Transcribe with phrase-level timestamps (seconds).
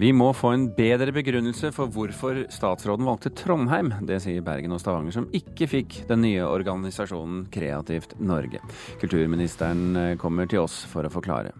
[0.00, 3.90] Vi må få en bedre begrunnelse for hvorfor statsråden valgte Trondheim.
[4.08, 8.62] Det sier Bergen og Stavanger, som ikke fikk den nye organisasjonen Kreativt Norge.
[9.02, 11.52] Kulturministeren eh, kommer til oss for å forklare.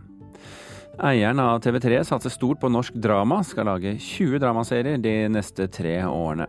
[1.04, 5.98] Eieren av TV3 satser stort på norsk drama, skal lage 20 dramaserier de neste tre
[6.08, 6.48] årene.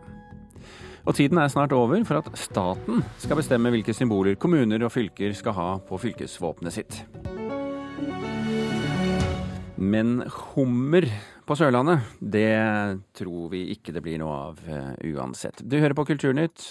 [1.04, 5.36] Og tiden er snart over for at staten skal bestemme hvilke symboler kommuner og fylker
[5.36, 7.02] skal ha på fylkesvåpenet sitt.
[9.82, 10.22] Men
[10.54, 11.08] hummer
[11.46, 15.64] på Sørlandet, det tror vi ikke det blir noe av uh, uansett.
[15.66, 16.68] Du hører på Kulturnytt.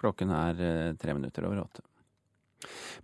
[0.00, 1.84] Klokken er uh, tre minutter over åtte.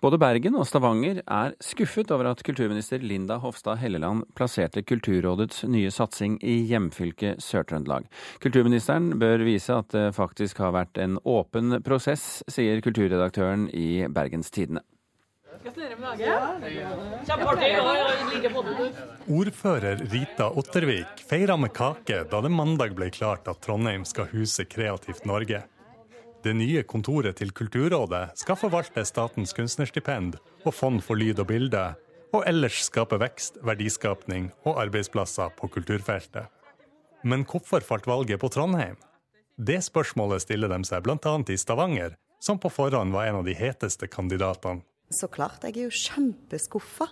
[0.00, 5.90] Både Bergen og Stavanger er skuffet over at kulturminister Linda Hofstad Helleland plasserte Kulturrådets nye
[5.90, 8.06] satsing i hjemfylket Sør-Trøndelag.
[8.44, 14.54] Kulturministeren bør vise at det faktisk har vært en åpen prosess, sier kulturredaktøren i Bergens
[14.54, 14.86] Tidende.
[19.28, 24.64] Ordfører Rita Ottervik feira med kake da det mandag ble klart at Trondheim skal huse
[24.70, 25.64] Kreativt Norge.
[26.44, 31.82] Det nye kontoret til Kulturrådet skal forvalte statens kunstnerstipend og fond for lyd og bilde,
[32.30, 36.46] og ellers skape vekst, verdiskapning og arbeidsplasser på kulturfeltet.
[37.26, 38.96] Men hvorfor falt valget på Trondheim?
[39.58, 41.34] Det spørsmålet stiller de seg bl.a.
[41.50, 44.84] i Stavanger, som på forhånd var en av de heteste kandidatene.
[45.10, 47.08] Så klart, jeg er jo kjempeskuffa.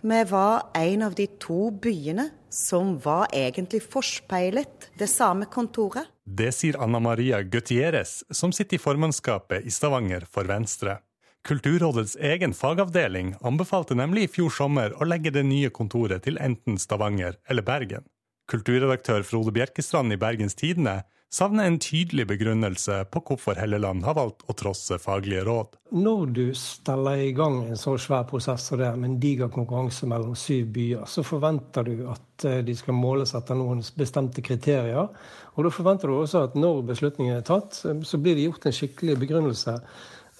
[0.00, 6.06] Vi var en av de to byene som var egentlig forspeilet det samme kontoret.
[6.22, 11.00] Det sier Anna Maria Gutierrez, som sitter i formannskapet i Stavanger for Venstre.
[11.46, 16.78] Kulturrådets egen fagavdeling anbefalte nemlig i fjor sommer å legge det nye kontoret til enten
[16.78, 18.06] Stavanger eller Bergen.
[18.50, 24.44] Kulturredaktør Frode Bjerkestrand i Bergens Tidende savner en tydelig begrunnelse på hvorfor Helleland har valgt
[24.48, 25.76] å trosse faglige råd.
[25.96, 30.08] Når du steller i gang en så svær prosess og det med en diger konkurranse
[30.08, 35.10] mellom syv byer, så forventer du at eh, de skal måles etter noen bestemte kriterier.
[35.56, 38.78] Og da forventer du også at når beslutningen er tatt, så blir det gjort en
[38.80, 39.76] skikkelig begrunnelse.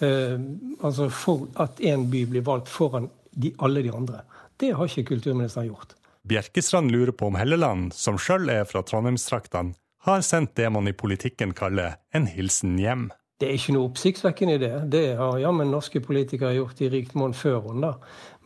[0.05, 0.37] Eh,
[0.81, 4.25] altså for at én by blir valgt foran de, alle de andre.
[4.59, 5.95] Det har ikke kulturministeren gjort.
[6.29, 9.77] Bjerkestrand lurer på om Helleland, som sjøl er fra Trondheimstraktene,
[10.07, 13.09] har sendt det man i politikken kaller en hilsen hjem.
[13.39, 14.73] Det er ikke noe oppsiktsvekkende i det.
[14.91, 17.93] Det har jammen norske politikere gjort i rikt monn før da.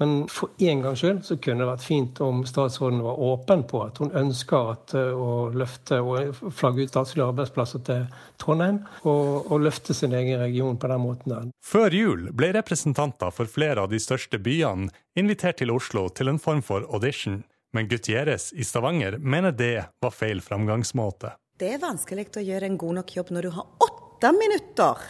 [0.02, 3.80] Men for en gangs skyld så kunne det vært fint om statsråden var åpen på
[3.86, 8.04] at hun ønsker at, eh, å løfte og flagge ut statslige arbeidsplasser til
[8.42, 11.32] Trondheim, og, og løfte sin egen region på den måten.
[11.32, 11.48] der.
[11.64, 16.42] Før jul ble representanter for flere av de største byene invitert til Oslo til en
[16.42, 17.44] form for audition.
[17.72, 21.32] Men Gutieres i Stavanger mener det var feil framgangsmåte.
[21.62, 25.02] Det er vanskelig å gjøre en god nok jobb når du har åtte minutter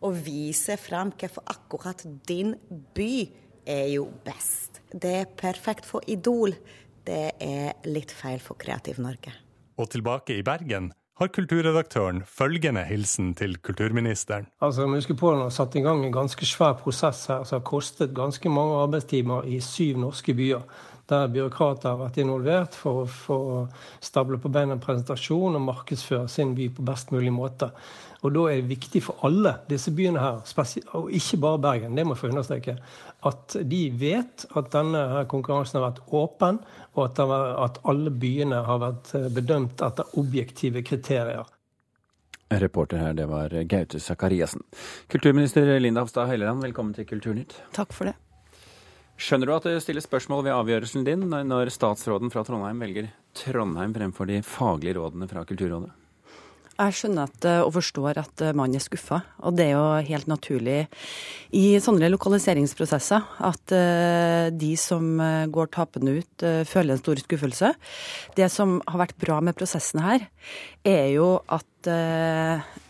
[0.00, 2.54] å vise frem hvorfor akkurat din
[2.96, 3.26] by
[3.68, 4.80] er jo best.
[4.88, 6.54] Det er perfekt for Idol.
[7.04, 9.34] Det er litt feil for Kreativ Norge.
[9.76, 14.48] Og tilbake i Bergen har kulturredaktøren følgende hilsen til kulturministeren.
[14.64, 17.58] Altså, vi husker på Han har satt i gang en ganske svær prosess her som
[17.58, 20.64] har kostet ganske mange arbeidstimer i syv norske byer
[21.08, 23.38] der byråkrater har vært involvert for å få
[24.04, 27.70] stable på beina en presentasjon og markedsføre sin by på best mulig måte.
[28.22, 30.40] Og Da er det viktig for alle disse byene her,
[30.98, 32.76] og ikke bare Bergen, det må jeg få understreke,
[33.30, 36.58] at de vet at denne konkurransen har vært åpen,
[36.94, 37.20] og at,
[37.68, 41.46] at alle byene har vært eh, bedømt etter objektive kriterier.
[42.50, 44.64] Reporter her, det var Gaute Sakariassen.
[45.12, 47.60] Kulturminister Linda Hofstad Helleland, velkommen til Kulturnytt.
[47.76, 48.16] Takk for det.
[49.18, 53.90] Skjønner du at det stilles spørsmål ved avgjørelsen din når statsråden fra Trondheim velger Trondheim
[53.96, 55.90] fremfor de faglige rådene fra Kulturrådet?
[56.78, 59.18] Jeg skjønner at, eh, og forstår at mannen man er skuffa.
[59.42, 60.76] Og det er jo helt naturlig
[61.50, 65.18] i sånne lokaliseringsprosesser at eh, de som
[65.50, 67.72] går tapende ut, føler en stor skuffelse.
[68.38, 70.28] Det som har vært bra med prosessen her,
[70.86, 71.90] er jo at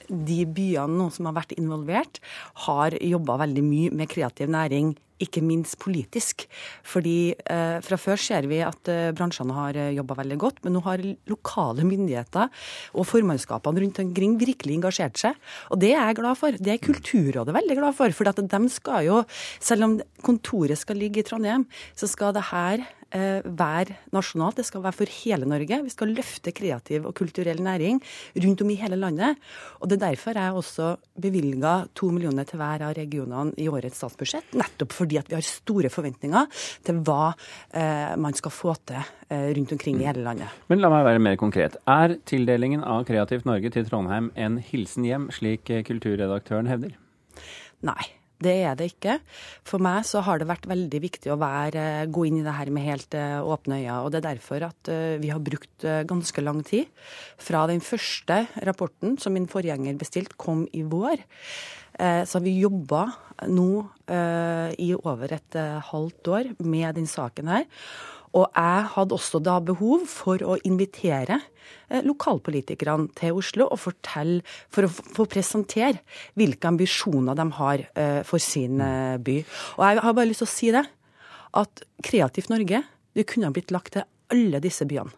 [0.08, 2.20] de byene som har vært involvert,
[2.68, 6.46] har jobba veldig mye med kreativ næring ikke minst politisk.
[6.86, 10.76] Fordi eh, fra før ser vi at eh, bransjene har eh, jobba veldig godt, men
[10.76, 12.50] nå har lokale myndigheter
[12.94, 15.38] og formannskapene rundt omkring virkelig engasjert seg.
[15.72, 16.58] Og det er jeg glad for.
[16.58, 18.14] Det er Kulturrådet veldig glad for.
[18.16, 19.22] For de skal jo,
[19.60, 21.66] selv om kontoret skal ligge i Trondheim,
[21.98, 24.58] så skal det her være nasjonalt.
[24.58, 25.80] Det skal være for hele Norge.
[25.84, 28.00] Vi skal løfte kreativ og kulturell næring
[28.44, 29.38] rundt om i hele landet.
[29.80, 33.96] Og Det er derfor jeg også bevilga to millioner til hver av regionene i årets
[33.96, 34.52] statsbudsjett.
[34.58, 36.46] Nettopp fordi at vi har store forventninger
[36.84, 37.32] til hva
[37.72, 40.52] eh, man skal få til eh, rundt omkring i hele landet.
[40.68, 41.78] Men la meg være mer konkret.
[41.88, 46.96] Er tildelingen av Kreativt Norge til Trondheim en hilsen hjem, slik kulturredaktøren hevder?
[47.86, 48.17] Nei.
[48.38, 49.16] Det er det ikke.
[49.66, 52.70] For meg så har det vært veldig viktig å være, gå inn i det her
[52.74, 53.96] med helt åpne øyne.
[54.04, 54.90] Og det er derfor at
[55.22, 56.86] vi har brukt ganske lang tid.
[57.42, 61.24] Fra den første rapporten som min forgjenger bestilte, kom i vår.
[61.98, 63.08] Så har vi jobba
[63.50, 63.70] nå
[64.78, 65.58] i over et
[65.90, 67.66] halvt år med den saken her.
[68.36, 71.38] Og jeg hadde også da behov for å invitere
[71.88, 74.42] eh, lokalpolitikerne til Oslo og fortelle,
[74.72, 76.02] for å få presentere
[76.38, 79.40] hvilke ambisjoner de har eh, for sin eh, by.
[79.78, 80.84] Og jeg har bare lyst til å si det,
[81.58, 82.82] at Kreativt Norge
[83.16, 85.14] det kunne ha blitt lagt til alle disse byene.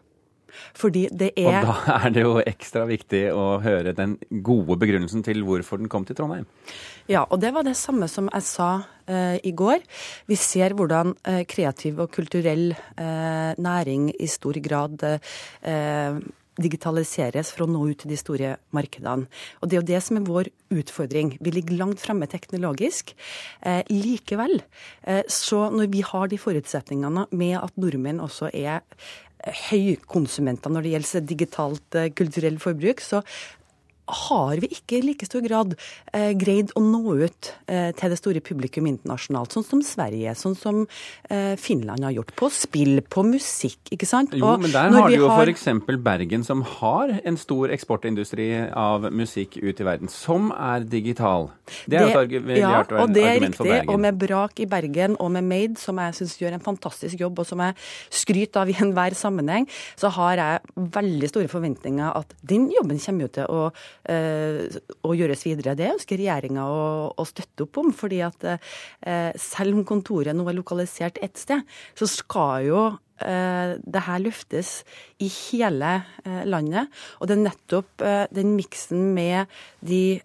[0.77, 5.25] Fordi det er Og da er det jo ekstra viktig å høre den gode begrunnelsen
[5.25, 6.47] til hvorfor den kom til Trondheim.
[7.09, 8.69] Ja, og det var det samme som jeg sa
[9.09, 9.81] eh, i går.
[10.29, 16.21] Vi ser hvordan eh, kreativ og kulturell eh, næring i stor grad eh,
[16.61, 19.27] digitaliseres for å nå ut til de store markedene.
[19.61, 21.37] Og Det er jo det som er vår utfordring.
[21.39, 23.15] Vi ligger langt fremme teknologisk.
[23.61, 24.61] Eh, likevel,
[25.03, 28.81] eh, så når vi har de forutsetningene med at nordmenn også er
[29.69, 33.23] høykonsumenter når det gjelder digitalt kulturell forbruk, så
[34.11, 35.75] har vi ikke i like stor grad
[36.13, 40.57] eh, greid å nå ut eh, til det store publikum internasjonalt, sånn som Sverige, sånn
[40.57, 40.83] som
[41.29, 42.33] eh, Finland har gjort.
[42.37, 44.35] På spill, på musikk, ikke sant?
[44.37, 45.47] Jo, men der har du jo har...
[45.47, 45.67] f.eks.
[46.01, 51.49] Bergen, som har en stor eksportindustri av musikk ut i verden, som er digital.
[51.89, 55.31] Det er jo et ja, og det er riktig, Og med Brak i Bergen og
[55.35, 57.77] med Made, som jeg syns gjør en fantastisk jobb, og som jeg
[58.21, 59.67] skryter av i enhver sammenheng,
[59.99, 63.61] så har jeg veldig store forventninger at den jobben kommer jo til å
[64.01, 65.75] å eh, gjøres videre.
[65.77, 66.81] Det ønsker regjeringa å,
[67.13, 67.91] å, støtte opp om.
[67.93, 71.61] fordi at eh, selv om kontoret nå er lokalisert ett sted,
[71.97, 72.81] så skal jo
[73.21, 74.81] eh, det her løftes
[75.21, 75.93] i hele
[76.49, 76.89] landet.
[77.19, 79.51] Og det er nettopp den miksen med
[79.85, 80.17] de,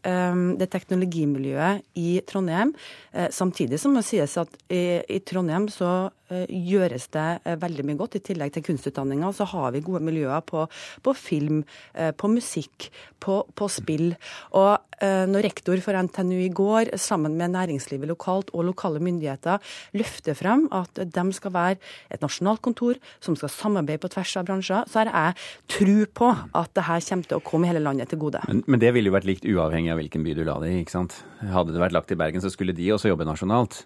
[0.56, 2.72] det teknologimiljøet i Trondheim,
[3.12, 8.18] samtidig som det sies at i, i Trondheim så gjøres det eh, veldig mye godt.
[8.18, 10.66] I tillegg til kunstutdanninga så har vi gode miljøer på,
[11.02, 11.62] på film,
[11.94, 12.90] eh, på musikk,
[13.22, 14.12] på, på, spill.
[14.56, 19.60] Og når rektor for NTNU i går, sammen med næringslivet lokalt og lokale myndigheter,
[19.92, 21.76] løfter frem at de skal være
[22.08, 25.36] et nasjonalt kontor som skal samarbeide på tvers av bransjer, så har jeg
[25.76, 28.40] tro på at det her kommer til å komme hele landet til gode.
[28.48, 30.80] Men, men det ville jo vært likt uavhengig av hvilken by du la det i,
[30.80, 31.20] ikke sant?
[31.44, 33.82] Hadde det vært lagt i Bergen, så skulle de også jobbe nasjonalt.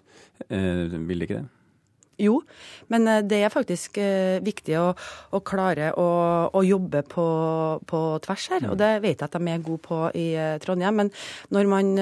[0.47, 1.49] Eh, vil de ikke det?
[2.21, 2.39] Jo,
[2.93, 4.89] men eh, det er faktisk eh, viktig å,
[5.33, 6.09] å klare å,
[6.53, 7.27] å, jobbe på,
[7.89, 8.67] på tvers her.
[8.71, 11.01] Og det vet jeg at de er gode på i eh, Trondheim.
[11.03, 11.15] Men
[11.53, 11.95] når man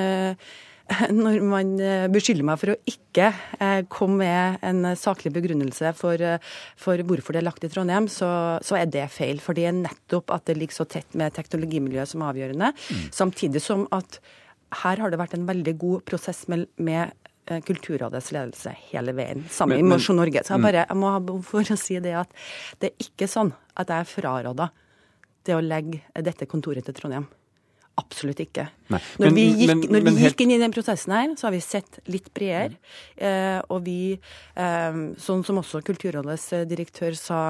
[1.13, 1.67] når man
[2.09, 3.27] beskylder meg for å ikke
[3.93, 6.17] komme med en saklig begrunnelse for,
[6.81, 8.29] for hvorfor det er lagt i Trondheim, så,
[8.65, 9.37] så, er det feil.
[9.37, 12.71] For det er nettopp at det ligger så tett med teknologimiljøet som er avgjørende.
[12.73, 13.05] Mm.
[13.13, 14.17] Samtidig som at
[14.81, 17.13] her har det vært en veldig god prosess med, med
[17.65, 20.43] Kulturrådets ledelse hele veien, sammen med Mosjon Norge.
[20.45, 20.67] Så jeg, mm.
[20.69, 22.37] bare, jeg må ha behov for å si det at
[22.81, 24.69] det er ikke sånn at jeg er fraråda
[25.47, 27.27] det å legge dette kontoret til Trondheim.
[27.99, 28.67] Absolutt ikke.
[28.93, 30.25] Nei, når men, vi, gikk, men, når vi helt...
[30.29, 32.79] gikk, inn i den prosessen her, så har vi sett litt bredere.
[33.17, 37.41] Eh, og vi, eh, sånn som også Kulturrådets eh, direktør sa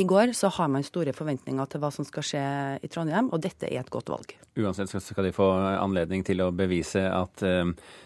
[0.00, 2.44] i går, så har man store forventninger til hva som skal skje
[2.82, 4.32] i Trondheim, og dette er et godt valg.
[4.58, 8.03] Uansett skal de få anledning til å bevise at eh, Eh,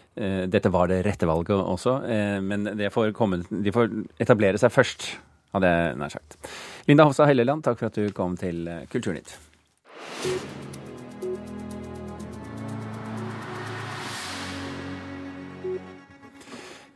[0.51, 5.05] dette var det rette valget også, eh, men får komme, de får etablere seg først,
[5.55, 6.39] hadde jeg nær sagt.
[6.89, 9.37] Linda Hofstad Helleland, takk for at du kom til eh, Kulturnytt.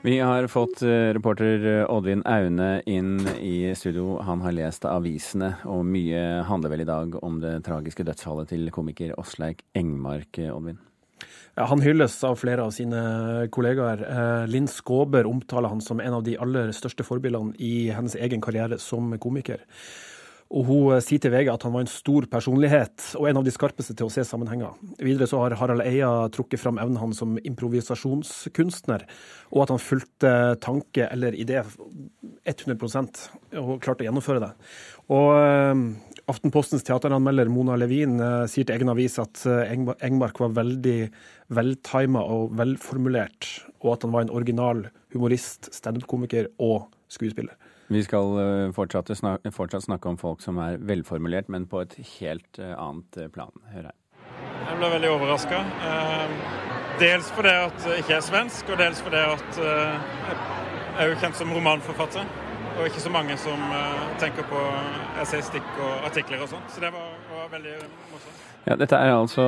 [0.04, 0.82] Vi har fått
[1.16, 4.18] reporter Oddvin Aune inn i studio.
[4.28, 8.68] Han har lest avisene, og mye handler vel i dag om det tragiske dødsfallet til
[8.76, 10.82] komiker Åsleik Engmark, Oddvin?
[11.56, 13.02] Ja, han hylles av flere av sine
[13.54, 14.00] kollegaer.
[14.10, 18.42] Eh, Linn Skåber omtaler han som en av de aller største forbildene i hennes egen
[18.42, 19.62] karriere som komiker.
[20.54, 23.54] Og Hun sier til VG at han var en stor personlighet og en av de
[23.54, 24.74] skarpeste til å se sammenhenger.
[25.02, 29.06] Videre så har Harald Eia trukket fram evnen hans som improvisasjonskunstner,
[29.54, 31.64] og at han fulgte tanke eller idé
[32.46, 33.22] 100%
[33.62, 34.52] og klarte å gjennomføre det.
[35.14, 35.84] Og eh,
[36.32, 40.98] Aftenpostens teateranmelder Mona Levin eh, sier til egen avis at eh, Engmark var veldig
[41.54, 43.50] veltima og velformulert,
[43.84, 44.86] og at han var en original
[45.16, 47.58] humorist, standup-komiker og skuespiller.
[47.94, 52.58] Vi skal fortsatt snakke, fortsatt snakke om folk som er velformulert, men på et helt
[52.64, 53.52] annet plan.
[53.76, 53.98] Hør her.
[54.64, 55.60] Jeg ble veldig overraska.
[57.04, 60.63] Dels fordi at jeg ikke er svensk, og dels fordi at
[61.00, 62.26] er jo kjent som romanforfatter.
[62.74, 63.60] og ikke så mange som
[64.20, 64.62] tenker på
[65.22, 66.72] essaystikk og artikler og sånt.
[66.74, 67.76] Så det var, var veldig
[68.12, 68.44] morsomt.
[68.64, 69.44] Ja, Dette er altså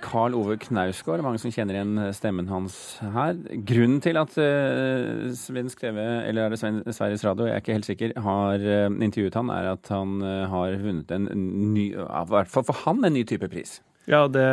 [0.00, 2.76] Karl Ove Knausgård, mange som kjenner igjen stemmen hans
[3.12, 3.36] her.
[3.68, 7.90] Grunnen til at uh, svensk TV, eller er det Sveriges Radio, jeg er ikke helt
[7.90, 11.28] sikker, har uh, intervjuet han, er at han uh, har vunnet en
[11.74, 13.82] ny, i hvert fall for han, en ny type pris.
[14.08, 14.46] Ja, det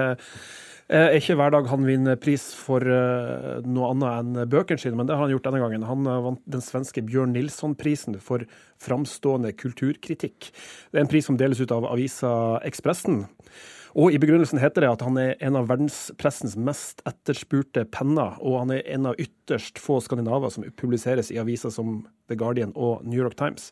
[0.90, 5.10] er ikke hver dag han vinner pris for uh, noe annet enn bøkene sine, men
[5.10, 5.86] det har han gjort denne gangen.
[5.86, 8.46] Han uh, vant den svenske Bjørn Nilsson-prisen for
[8.82, 10.50] framstående kulturkritikk.
[10.90, 12.32] Det er en pris som deles ut av avisa
[12.66, 13.28] Ekspressen.
[13.98, 18.62] Og i begrunnelsen heter det at han er en av verdenspressens mest etterspurte penner, og
[18.64, 23.04] han er en av ytterst få skandinaver som publiseres i aviser som The Guardian og
[23.06, 23.70] New York Times.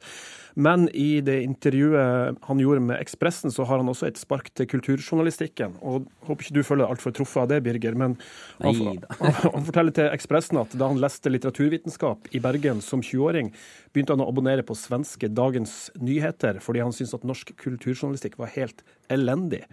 [0.58, 4.66] Men i det intervjuet han gjorde med Ekspressen, så har han også et spark til
[4.72, 5.76] kulturjournalistikken.
[5.86, 7.94] Og Håper ikke du føler deg altfor truffet av det, Birger.
[7.94, 8.16] Men
[8.64, 9.04] han,
[9.54, 13.54] han, forteller til Ekspressen at da han leste litteraturvitenskap i Bergen som 20-åring,
[13.94, 18.50] begynte han å abonnere på svenske Dagens Nyheter fordi han syntes at norsk kulturjournalistikk var
[18.58, 18.82] helt
[19.14, 19.64] elendig.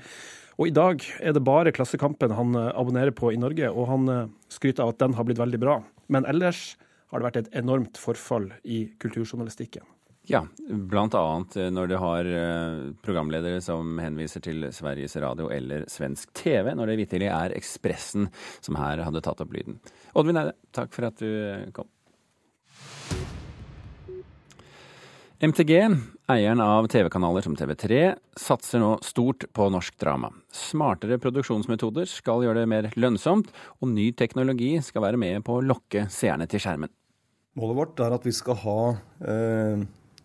[0.59, 4.11] Og i dag er det bare Klassekampen han eh, abonnerer på i Norge, og han
[4.13, 5.81] eh, skryter av at den har blitt veldig bra.
[6.13, 6.75] Men ellers
[7.15, 9.87] har det vært et enormt forfall i kulturjournalistikken.
[10.27, 11.45] Ja, bl.a.
[11.57, 16.91] Eh, når du har eh, programledere som henviser til Sveriges Radio eller svensk TV, når
[16.91, 18.31] det vitterlig er Ekspressen
[18.65, 19.77] som her hadde tatt opp lyden.
[20.17, 21.91] Oddvin Eide, takk for at du eh, kom.
[25.45, 25.77] MTG,
[26.33, 30.33] eieren av TV-kanaler som TV3, satser nå stort på norsk drama.
[30.49, 33.53] Smartere produksjonsmetoder skal gjøre det mer lønnsomt,
[33.83, 36.89] og ny teknologi skal være med på å lokke seerne til skjermen.
[37.55, 38.79] Målet vårt er at vi skal ha
[39.23, 39.85] eh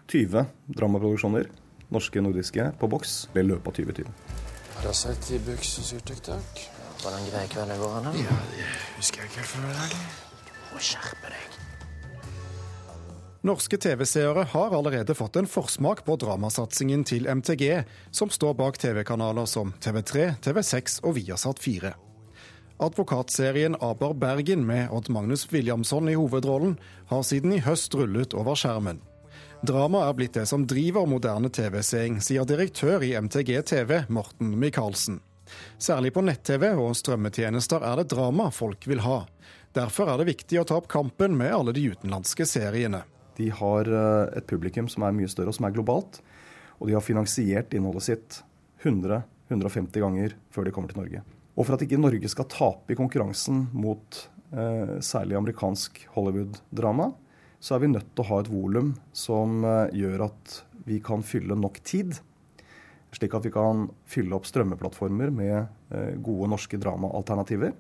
[0.10, 0.42] 20
[0.74, 1.46] dramaproduksjoner,
[1.94, 4.08] norske nordiske, på boks i løpet av 2020.
[4.80, 6.64] Parasite i buksesurtek, takk.
[7.04, 8.18] Var det en grei kveld i går, eller?
[8.18, 8.66] Ja, det
[8.98, 9.94] husker jeg ikke helt før i dag.
[10.74, 11.60] Må skjerpe deg.
[13.46, 19.46] Norske TV-seere har allerede fått en forsmak på dramasatsingen til MTG, som står bak TV-kanaler
[19.46, 21.94] som TV3, TV6 og Viasat 4.
[22.80, 28.56] Advokatserien Aber Bergen med Odd Magnus Williamson i hovedrollen har siden i høst rullet over
[28.56, 29.02] skjermen.
[29.68, 35.18] Drama er blitt det som driver moderne TV-seing, sier direktør i MTG TV, Morten Michaelsen.
[35.76, 39.26] Særlig på nett-TV og strømmetjenester er det drama folk vil ha.
[39.76, 43.02] Derfor er det viktig å ta opp kampen med alle de utenlandske seriene.
[43.36, 46.22] De har eh, et publikum som er mye større og som er globalt.
[46.80, 48.40] Og de har finansiert innholdet sitt
[48.88, 51.26] 100-150 ganger før de kommer til Norge.
[51.60, 54.22] Og for at ikke Norge skal tape i konkurransen mot
[54.56, 57.12] eh, særlig amerikansk Hollywood-drama,
[57.60, 61.26] så er vi nødt til å ha et volum som eh, gjør at vi kan
[61.26, 62.16] fylle nok tid.
[63.12, 67.76] Slik at vi kan fylle opp strømmeplattformer med eh, gode norske dramaalternativer.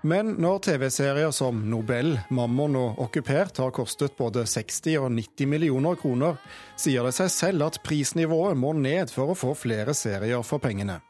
[0.00, 5.96] Men når TV-serier som Nobel, Mammon og Okkupert har kostet både 60 og 90 millioner
[6.00, 6.40] kroner,
[6.80, 11.02] sier det seg selv at prisnivået må ned for å få flere serier for pengene.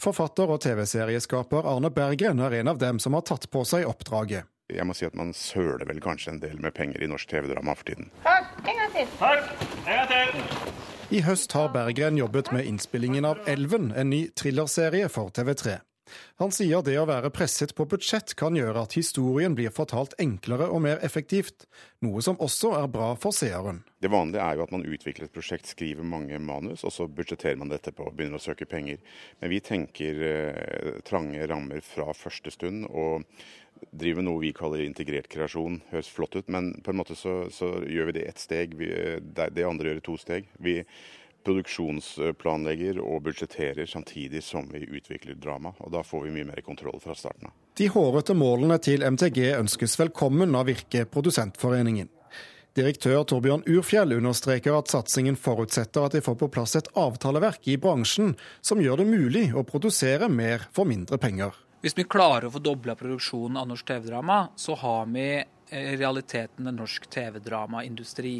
[0.00, 4.48] Forfatter og TV-serieskaper Arne Berggren er en av dem som har tatt på seg oppdraget.
[4.68, 7.72] Jeg må si at man søler vel kanskje en del med penger i norsk TV-drama
[7.78, 8.10] for tiden.
[8.26, 8.52] Takk!
[8.66, 9.08] En gang til.
[9.16, 9.66] Takk!
[9.86, 10.86] En gang til.
[11.08, 15.78] I høst har Berggren jobbet med innspillingen av Elven, en ny thrillerserie for TV3.
[16.42, 20.70] Han sier det å være presset på budsjett kan gjøre at historien blir fortalt enklere
[20.72, 21.66] og mer effektivt,
[22.04, 23.82] noe som også er bra for seeren.
[23.98, 27.58] Det vanlige er jo at man utvikler et prosjekt, skriver mange manus, og så budsjetterer
[27.58, 29.00] man dette på og begynner å søke penger.
[29.42, 32.86] Men vi tenker eh, trange rammer fra første stund.
[32.88, 33.24] og
[33.94, 35.80] driver noe vi kaller integrert kreasjon.
[35.92, 38.76] Høres flott ut, men på en måte så, så gjør vi det ett steg.
[38.78, 38.90] Vi,
[39.22, 40.48] det, det andre gjør det to steg.
[40.62, 40.80] Vi
[41.46, 45.74] produksjonsplanlegger og budsjetterer samtidig som vi utvikler drama.
[45.78, 47.56] og Da får vi mye mer kontroll fra starten av.
[47.78, 52.08] De hårete målene til MTG ønskes velkommen av Virke Produsentforeningen.
[52.78, 57.78] Direktør Torbjørn Urfjell understreker at satsingen forutsetter at de får på plass et avtaleverk i
[57.80, 61.56] bransjen som gjør det mulig å produsere mer for mindre penger.
[61.82, 65.92] Hvis vi klarer å få dobla produksjonen av norsk TV-drama, så har vi i eh,
[65.98, 68.34] realiteten en norsk TV-dramaindustri.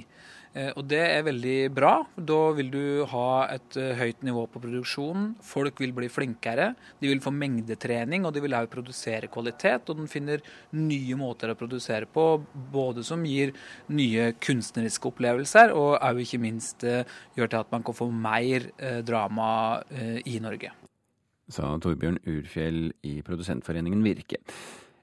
[0.54, 1.92] Eh, og det er veldig bra.
[2.16, 5.30] Da vil du ha et eh, høyt nivå på produksjonen.
[5.44, 6.70] Folk vil bli flinkere.
[7.02, 9.88] De vil få mengdetrening, og de vil også produsere kvalitet.
[9.88, 10.42] Og den finner
[10.78, 12.26] nye måter å produsere på,
[12.72, 13.54] både som gir
[13.92, 18.70] nye kunstneriske opplevelser, og òg ikke minst gjør til at man kan få mer
[19.06, 19.48] drama
[20.26, 20.72] i Norge
[21.52, 24.42] sa Torbjørn Urfjell i Produsentforeningen Virke.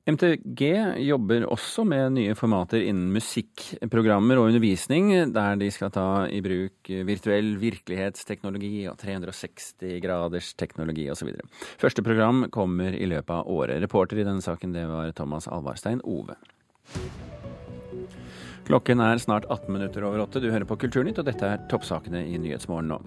[0.05, 0.61] MTG
[1.01, 6.91] jobber også med nye formater innen musikkprogrammer og undervisning, der de skal ta i bruk
[7.07, 11.33] virtuell virkelighetsteknologi og 360 graders teknologi osv.
[11.81, 13.81] Første program kommer i løpet av året.
[13.81, 16.37] Reporter i denne saken det var Thomas Alvarstein Ove.
[18.69, 20.37] Klokken er snart 18 minutter over åtte.
[20.41, 23.01] Du hører på Kulturnytt, og dette er toppsakene i Nyhetsmorgen nå.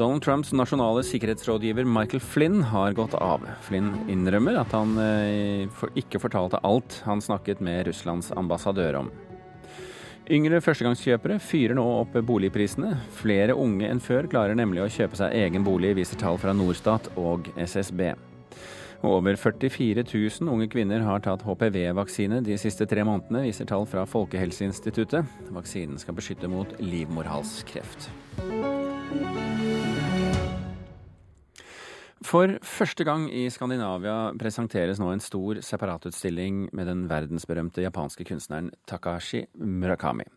[0.00, 3.42] Donald Trumps nasjonale sikkerhetsrådgiver Michael Flynn har gått av.
[3.60, 9.10] Flynn innrømmer at han eh, ikke fortalte alt han snakket med Russlands ambassadør om.
[10.30, 12.94] Yngre førstegangskjøpere fyrer nå opp boligprisene.
[13.18, 17.12] Flere unge enn før klarer nemlig å kjøpe seg egen bolig, viser tall fra Norstat
[17.20, 18.14] og SSB.
[19.04, 24.08] Over 44 000 unge kvinner har tatt HPV-vaksine de siste tre månedene, viser tall fra
[24.08, 25.28] Folkehelseinstituttet.
[25.52, 28.08] Vaksinen skal beskytte mot livmorhalskreft.
[32.26, 38.68] For første gang i Skandinavia presenteres nå en stor separatutstilling med den verdensberømte japanske kunstneren
[38.90, 40.28] Takashi Murakami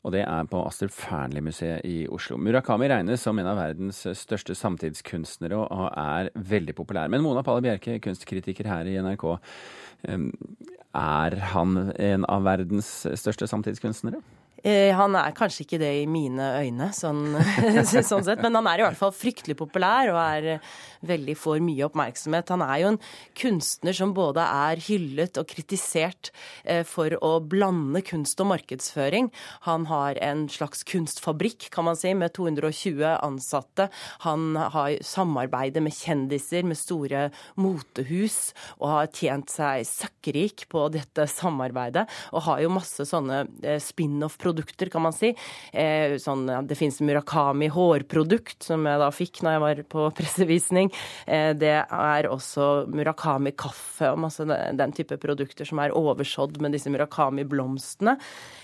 [0.00, 2.38] og det er på Astrup Fearnley-museet i Oslo.
[2.40, 7.10] Murakami regnes som en av verdens største samtidskunstnere og er veldig populær.
[7.12, 9.26] Men Mona Palle Bjerke, kunstkritiker her i NRK,
[10.96, 12.88] er han en av verdens
[13.20, 14.22] største samtidskunstnere?
[14.62, 17.32] Eh, han er kanskje ikke det i mine øyne, sånn,
[17.88, 20.66] sånn, sett, men han er i hvert fall fryktelig populær og er eh,
[21.08, 22.52] veldig får mye oppmerksomhet.
[22.52, 23.00] Han er jo en
[23.40, 26.32] kunstner som både er hyllet og kritisert
[26.64, 29.30] eh, for å blande kunst og markedsføring.
[29.68, 33.88] Han har en slags kunstfabrikk, kan man si, med 220 ansatte.
[34.26, 41.24] Han har samarbeidet med kjendiser, med store motehus, og har tjent seg søkkrik på dette
[41.30, 43.46] samarbeidet, og har jo masse sånne
[43.80, 45.32] spin-off-produkter produkter, kan man si.
[45.72, 50.90] Eh, sånn, det finnes Murakami hårprodukt, som jeg da fikk når jeg var på pressevisning.
[51.26, 56.74] Eh, det er også Murakami kaffe og masse den type produkter som er oversådd med
[56.76, 58.16] disse Murakami-blomstene.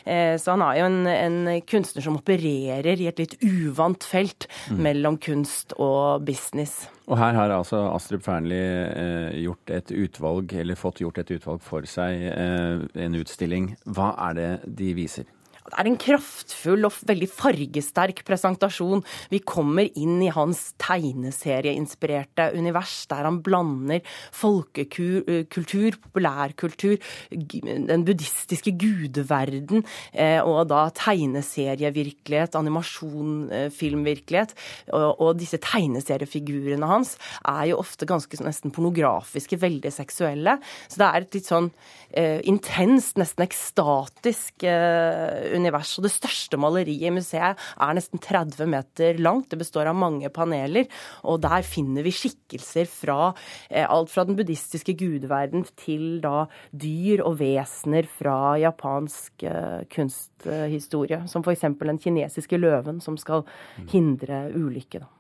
[0.05, 4.47] Eh, så han er jo en, en, kunstner som opererer i et litt uvant felt
[4.71, 4.83] mm.
[4.83, 6.85] mellom kunst og business.
[7.07, 11.63] Og her har altså Astrup Fearnley eh, gjort et utvalg, eller fått gjort et utvalg
[11.63, 13.75] for seg, eh, en utstilling.
[13.87, 15.31] Hva er det de viser?
[15.67, 19.03] Det er en kraftfull og veldig fargesterk presentasjon.
[19.33, 24.05] Vi kommer inn i hans tegneserieinspirerte univers, der han blander
[24.35, 26.97] folkekultur, populærkultur,
[27.31, 34.55] den buddhistiske gudeverden eh, og da tegneserievirkelighet, animasjonfilmvirkelighet.
[34.95, 40.59] Og disse tegneseriefigurene hans er jo ofte ganske nesten pornografiske, veldig seksuelle.
[40.87, 41.71] Så det er et litt sånn
[42.17, 45.95] eh, intenst, nesten ekstatisk uh, univers.
[45.99, 49.51] Og det største maleriet i museet er nesten 30 meter langt.
[49.53, 50.89] Det består av mange paneler,
[51.27, 53.33] og der finner vi skikkelser fra
[53.69, 61.25] eh, alt fra den buddhistiske gudeverden til da dyr og vesener fra japansk eh, kunsthistorie.
[61.31, 61.69] Som f.eks.
[61.83, 63.47] den kinesiske løven som skal
[63.93, 65.05] hindre ulykke.
[65.05, 65.11] da.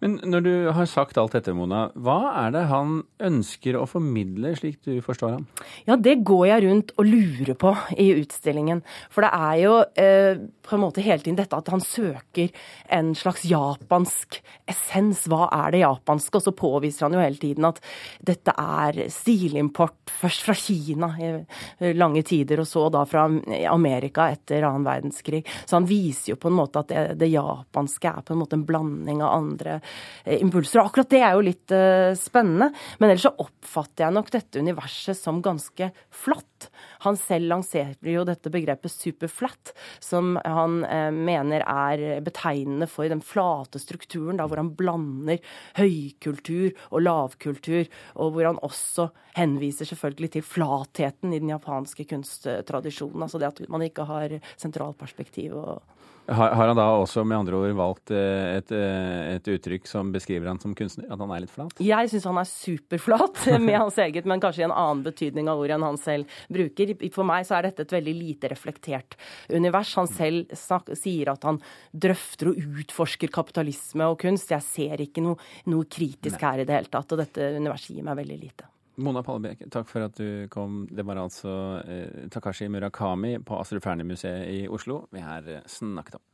[0.00, 4.54] Men når du har sagt alt dette, Mona, hva er det han ønsker å formidle,
[4.58, 5.46] slik du forstår ham?
[5.88, 8.82] Ja, det går jeg rundt og lurer på i utstillingen.
[9.12, 12.50] For det er jo eh, på en måte hele tiden dette at han søker
[12.96, 15.26] en slags japansk essens.
[15.30, 16.38] Hva er det japanske?
[16.38, 17.82] Og så påviser han jo hele tiden at
[18.24, 23.26] dette er stilimport først fra Kina i lange tider, og så da fra
[23.70, 25.42] Amerika etter annen verdenskrig.
[25.64, 28.58] Så han viser jo på en måte at det, det japanske er på en måte
[28.58, 29.78] en blanding av andre andre
[30.24, 30.80] eh, impulser.
[30.80, 32.70] Og akkurat det er jo litt uh, spennende.
[32.98, 36.70] Men ellers så oppfatter jeg nok dette universet som ganske flatt.
[37.04, 43.22] Han selv lanserer jo dette begrepet superflat, som han eh, mener er betegnende for den
[43.24, 45.40] flate strukturen, da, hvor han blander
[45.78, 47.88] høykultur og lavkultur,
[48.20, 49.08] og hvor han også
[49.38, 53.24] henviser selvfølgelig til flatheten i den japanske kunsttradisjonen.
[53.24, 55.99] Altså det at man ikke har sentralperspektiv og
[56.30, 60.12] har, har, han da også med andre ord valgt eh, et, eh, et, uttrykk som
[60.14, 61.08] beskriver han som kunstner?
[61.10, 61.82] At han er litt flat?
[61.82, 65.62] Jeg syns han er superflat med hans eget, men kanskje i en annen betydning av
[65.62, 66.94] ordet enn han selv bruker.
[67.14, 69.18] For meg så er dette et veldig lite reflektert
[69.50, 69.94] univers.
[69.98, 74.54] Han selv snak, sier at han drøfter og utforsker kapitalisme og kunst.
[74.54, 75.40] Jeg ser ikke noe,
[75.70, 76.44] noe kritisk Nei.
[76.46, 78.70] her i det hele tatt, og dette universet gir meg veldig lite.
[79.00, 80.84] Mona Pallebekk, takk for at du kom.
[80.90, 81.52] Det var altså
[81.88, 86.26] eh, Takashi Murakami på Astrup Fearnley-museet i Oslo vi her eh, snakket om.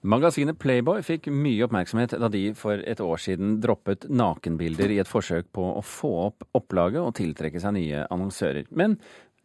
[0.00, 5.10] Magasinet Playboy fikk mye oppmerksomhet da de for et år siden droppet nakenbilder i et
[5.10, 8.70] forsøk på å få opp opplaget og tiltrekke seg nye annonsører.
[8.72, 8.96] Men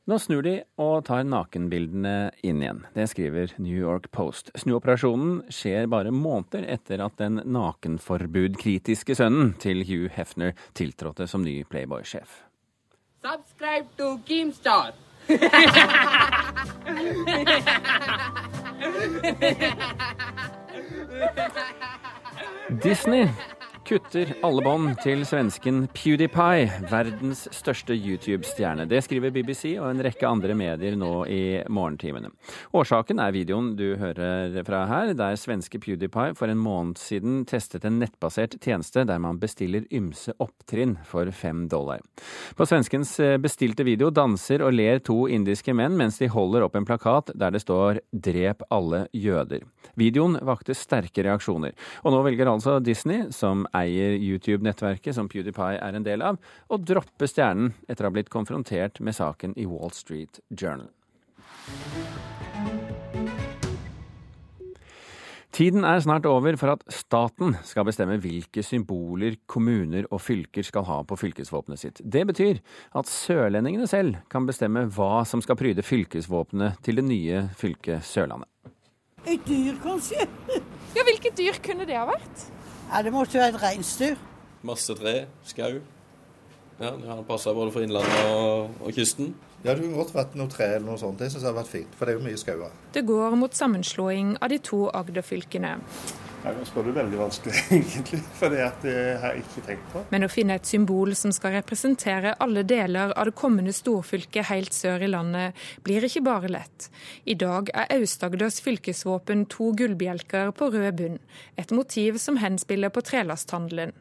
[0.05, 2.83] nå snur de og tar nakenbildene inn igjen.
[2.93, 4.51] Det skriver New York Post.
[4.57, 11.63] Snuoperasjonen skjer bare måneder etter at den nakenforbudkritiske sønnen til Hugh Hefner tiltrådte som ny
[11.69, 12.43] Playboy-sjef.
[13.25, 14.93] Subscribe to Keemstar!
[22.83, 23.27] Disney
[23.85, 28.87] kutter alle bånd til svensken PewDiePie, verdens største YouTube-stjerne.
[28.89, 32.31] Det skriver BBC og en rekke andre medier nå i morgentimene.
[32.73, 37.85] Årsaken er videoen du hører fra her, der svenske PewDiePie for en måned siden testet
[37.85, 42.01] en nettbasert tjeneste der man bestiller ymse opptrinn for fem dollar.
[42.57, 46.89] På svenskens bestilte video danser og ler to indiske menn mens de holder opp en
[46.89, 49.67] plakat der det står 'Drep alle jøder'.
[49.95, 55.97] Videoen vakte sterke reaksjoner, og nå velger altså Disney, som eier YouTube-nettverket som PewDiePie er
[55.97, 59.93] en del av, og droppe stjernen etter å ha blitt konfrontert med saken i Wall
[59.95, 60.91] Street Journal.
[65.55, 70.83] Tiden er snart over for at staten skal bestemme hvilke symboler kommuner og fylker skal
[70.89, 72.01] ha på fylkesvåpenet sitt.
[72.03, 72.59] Det betyr
[72.99, 78.51] at sørlendingene selv kan bestemme hva som skal pryde fylkesvåpenet til det nye fylket Sørlandet.
[79.23, 80.27] Et dyr, kanskje?
[80.91, 82.49] Ja, Hvilket dyr kunne det ha vært?
[82.91, 84.15] Ja, Det måtte være et reinsdyr.
[84.65, 85.81] Masse tre, skau.
[86.79, 89.35] Ja, det har passa både for innlandet og, og, kysten.
[89.63, 91.19] Ja, det kunne godt vært noe tre eller noe sånt.
[91.19, 92.73] Det syns jeg hadde vært fint, for det er jo mye skauer.
[92.93, 95.77] Det går mot sammenslåing av de to Agder-fylkene.
[96.45, 100.03] Nå spør du veldig vanskelig, egentlig, for det det har jeg ikke tenkt på.
[100.13, 104.75] Men å finne et symbol som skal representere alle deler av det kommende storfylket helt
[104.75, 106.89] sør i landet, blir ikke bare lett.
[107.25, 111.21] I dag er Aust-Agders fylkesvåpen to gullbjelker på rød bunn,
[111.57, 113.95] et motiv som henspiller på trelasthandelen.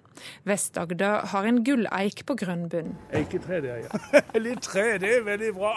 [0.48, 2.94] Vest-Agder har en gulleik på grønn bunn.
[3.14, 4.22] Eiketre, det, ja.
[4.40, 5.74] Litt tre, det er veldig bra.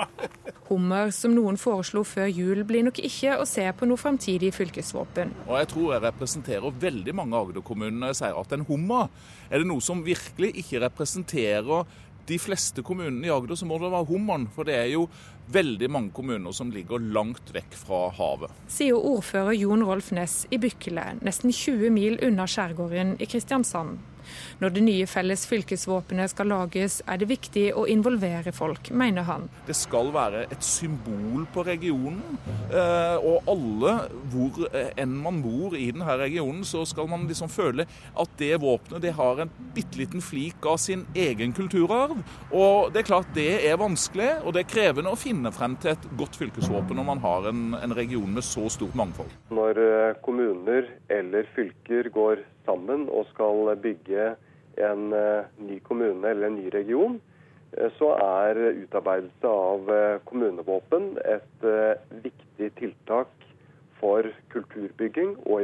[0.69, 5.33] Hummer, som noen foreslo før jul, blir nok ikke å se på noe framtidig fylkesvåpen.
[5.47, 9.07] Og jeg tror jeg representerer veldig mange Agder-kommuner når jeg sier at en hummer
[9.47, 11.87] er det noe som virkelig ikke representerer
[12.27, 14.47] de fleste kommunene i Agder, så må det være hummeren.
[14.51, 15.05] For det er jo
[15.53, 18.51] veldig mange kommuner som ligger langt vekk fra havet.
[18.71, 24.01] Sier ordfører Jon Rolf Næss i Bykkele, nesten 20 mil unna skjærgården i Kristiansand.
[24.61, 29.47] Når det nye felles fylkesvåpenet skal lages, er det viktig å involvere folk, mener han.
[29.67, 32.23] Det skal være et symbol på regionen.
[32.67, 33.97] Eh, og alle,
[34.31, 37.87] hvor enn man bor i denne regionen, så skal man liksom føle
[38.17, 42.19] at det våpenet det har en bitte liten flik av sin egen kulturarv.
[42.51, 45.93] Og det er klart det er vanskelig, og det er krevende å finne frem til
[45.93, 49.31] et godt fylkesvåpen når man har en, en region med så stort mangfold.
[49.53, 54.35] Når eh, kommuner eller fylker går sammen og skal bygge
[54.77, 55.09] en
[55.63, 57.17] ny kommune eller en ny region,
[57.97, 59.89] så er utarbeidelse av
[60.29, 61.65] kommunevåpen et
[62.23, 63.47] viktig tiltak
[63.97, 65.63] for kulturbygging og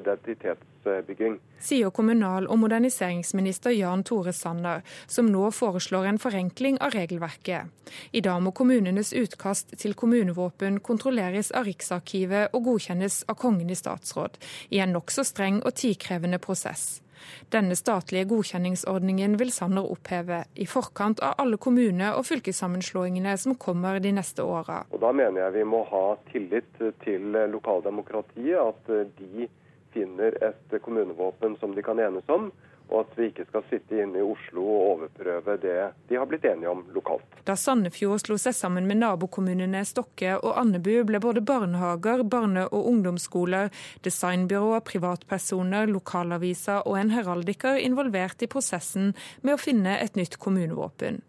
[0.83, 1.39] identitetsbygging.
[1.59, 7.65] Sier kommunal- og moderniseringsminister Jan Tore Sanner, som nå foreslår en forenkling av regelverket.
[8.11, 13.75] I dag må kommunenes utkast til kommunevåpen kontrolleres av Riksarkivet og godkjennes av Kongen i
[13.75, 14.37] statsråd,
[14.69, 17.01] i en nokså streng og tidkrevende prosess.
[17.49, 23.99] Denne statlige godkjenningsordningen vil Sanner oppheve, i forkant av alle kommune- og fylkessammenslåingene som kommer
[23.99, 24.83] de neste åra.
[24.99, 29.47] Da mener jeg vi må ha tillit til lokaldemokratiet, at de
[29.93, 32.51] finner et kommunevåpen som de kan enes om
[32.93, 35.77] og at vi ikke skal sitte inne i Oslo og overprøve det
[36.09, 37.25] de har blitt enige om lokalt.
[37.47, 42.89] Da Sandefjord slo seg sammen med nabokommunene Stokke og Andebu, ble både barnehager, barne- og
[42.91, 43.71] ungdomsskoler,
[44.05, 51.23] designbyråer, privatpersoner, lokalaviser og en heraldiker involvert i prosessen med å finne et nytt kommunevåpen.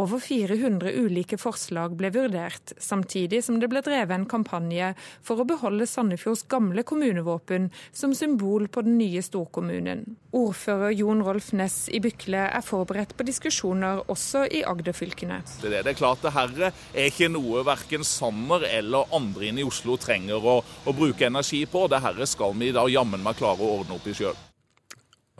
[0.00, 4.94] Over 400 ulike forslag ble vurdert, samtidig som det ble drevet en kampanje
[5.26, 10.06] for å beholde Sandefjords gamle kommunevåpen som symbol på den nye storkommunen.
[10.34, 15.40] Ordfører Jon Rolf Næss i Bykle er forberedt på diskusjoner også i Agder-fylkene.
[15.58, 19.66] Det, det er klart det her er ikke noe verken Sanner eller andre inne i
[19.66, 21.88] Oslo trenger å, å bruke energi på.
[21.90, 24.38] Det her skal vi da jammen meg klare å ordne opp i sjøl.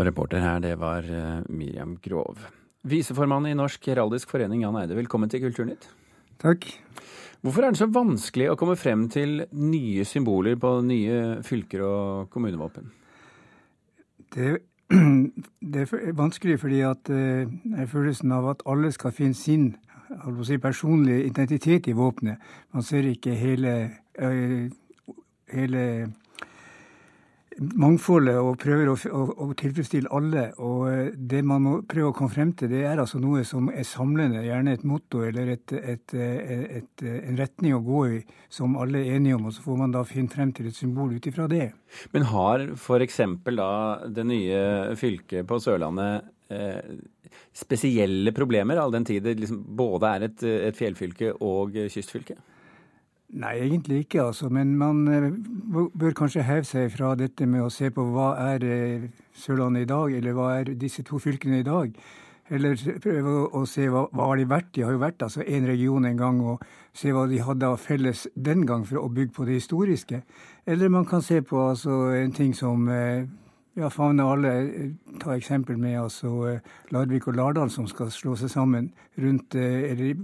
[0.00, 1.06] Reporter her, det var
[1.52, 2.42] Miriam Grov.
[2.90, 5.86] Viseformann i Norsk heraldisk forening, Jan Eide, velkommen til Kulturnytt.
[6.40, 6.64] Takk.
[7.44, 12.32] Hvorfor er det så vanskelig å komme frem til nye symboler på nye fylker og
[12.32, 12.88] kommunevåpen?
[14.32, 14.50] Det
[15.72, 19.76] det er vanskelig fordi at er følelsen av at alle skal finne sin
[20.42, 22.38] si, personlige identitet i våpenet.
[22.74, 23.90] Man ser ikke hele,
[25.52, 25.84] hele
[27.60, 30.46] mangfoldet og prøver å, å, å, tilfredsstille alle.
[30.64, 33.86] Og det man må prøve å komme frem til, det er altså noe som er
[33.88, 34.44] samlende.
[34.46, 38.20] Gjerne et motto eller et, et, et, en retning å gå i
[38.52, 39.48] som alle er enige om.
[39.50, 41.70] Og så får man da finne frem til et symbol ut ifra det.
[42.14, 43.22] Men har f.eks.
[43.60, 43.72] da
[44.08, 44.60] det nye
[45.00, 46.94] fylket på Sørlandet eh,
[47.56, 52.40] spesielle problemer, all den tid det liksom både er et, et fjellfylke og kystfylke?
[53.32, 54.48] Nei, egentlig ikke, altså.
[54.48, 55.30] Men man eh,
[55.98, 59.04] bør kanskje heve seg fra dette med å se på hva er eh,
[59.38, 61.94] Sørlandet i dag, eller hva er disse to fylkene i dag.
[62.50, 64.72] Eller prøve å se hva, hva har de vært.
[64.74, 67.78] De har jo vært altså én region en gang, og se hva de hadde av
[67.78, 70.24] felles den gang for å bygge på det historiske.
[70.66, 73.28] Eller man kan se på altså en ting som eh,
[73.78, 74.56] ja, favner alle.
[75.22, 76.58] Ta eksempel med altså
[76.90, 78.90] Larvik og Lardal som skal slå seg sammen
[79.22, 80.16] rundt eller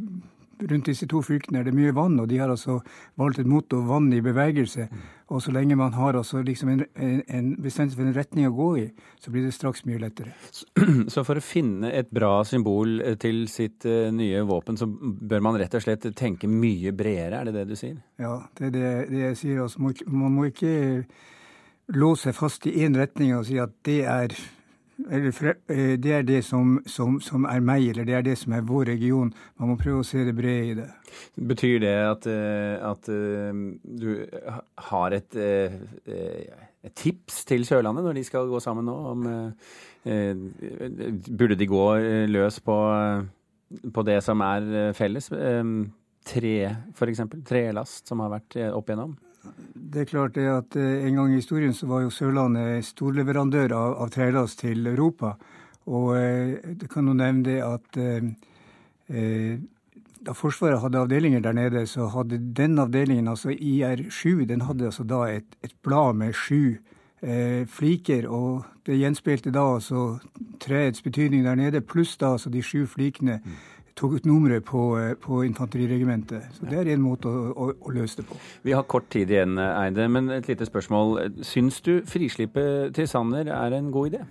[0.63, 2.79] rundt disse to fylkene er det mye vann, og de har altså
[3.19, 4.89] valgt et motto 'vann i bevegelse'.
[5.29, 8.55] Og så lenge man har altså liksom en, en, en bestemt for en retning å
[8.55, 8.87] gå i,
[9.21, 10.35] så blir det straks mye lettere.
[11.11, 15.43] Så for å finne et bra symbol eh, til sitt uh, nye våpen, så bør
[15.43, 17.97] man rett og slett tenke mye bredere, er det det du sier?
[18.19, 19.63] Ja, det er det, det jeg sier.
[19.67, 21.03] Altså, man må ikke
[21.95, 24.56] låse fast i én retning og si at det er Eh,
[25.07, 28.91] det er det som, som, som, er meg, eller det er det som er vår
[28.91, 29.33] region.
[29.59, 30.87] Man må prøve å se det brede i det.
[31.49, 34.09] Betyr det at, eh, at eh, du
[34.91, 38.97] har et, et, tips til Sørlandet når de skal gå sammen nå?
[39.13, 39.27] Om,
[41.35, 41.85] burde de gå
[42.31, 42.77] løs på,
[43.95, 45.31] på det som er felles?
[46.27, 46.57] Tre,
[46.95, 47.23] f.eks.
[47.47, 49.17] Trelast, som har vært opp igjennom?
[49.75, 53.73] Det er klart det at eh, En gang i historien så var jo Sørlandet storleverandør
[53.73, 55.37] av, av trelast til Europa.
[55.87, 58.29] Og eh, det kan jo nevne det at eh,
[59.09, 59.59] eh,
[60.27, 65.05] da Forsvaret hadde avdelinger der nede, så hadde den avdelingen, altså IR7, den hadde altså
[65.05, 66.77] da et, et blad med sju
[67.23, 68.29] eh, fliker.
[68.29, 70.19] Og det gjenspeilte da altså
[70.61, 73.41] treets betydning der nede, pluss da altså de sju flikene.
[73.97, 76.51] Tok ut nummeret på, eh, på infanteriregimentet.
[76.53, 78.37] Så det er en måte å, å, å, løse det på.
[78.63, 81.31] Vi har kort tid igjen, Eide, men et lite spørsmål.
[81.41, 84.27] Syns du frislippet til Sanner er en god idé?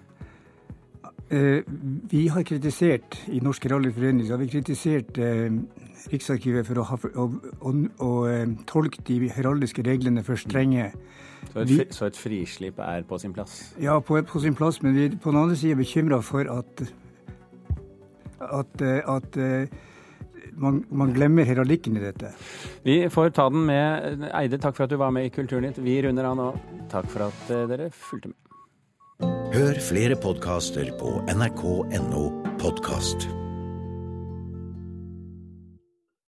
[1.30, 1.64] Eh,
[2.12, 5.50] vi har kritisert i Norsk Rallyforening har vi kritisert eh,
[6.12, 7.72] Riksarkivet for å, ha, å,
[8.06, 8.10] å,
[8.70, 10.92] tolke de heraldiske reglene for strenge.
[11.50, 13.56] Så et, vi, så et, frislipp er på sin plass?
[13.82, 14.84] Ja, på, på sin plass.
[14.86, 16.86] Men vi på den andre siden er bekymra for at
[18.60, 19.68] at, eh, at eh,
[20.54, 22.32] man, man, glemmer heraldikken i dette.
[22.86, 24.60] Vi får ta den med Eide.
[24.62, 25.82] Takk for at du var med i Kulturnytt.
[25.84, 26.50] Vi runder av nå.
[26.92, 28.42] Takk for at eh, dere fulgte med.
[29.56, 32.28] Hør flere podkaster på nrk.no
[32.60, 33.30] podkast.